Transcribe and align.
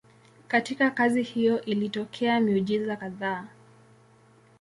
Katika 0.47 0.91
kazi 0.91 1.23
hiyo 1.23 1.61
ilitokea 1.65 2.39
miujiza 2.39 2.95
kadhaa. 2.95 3.47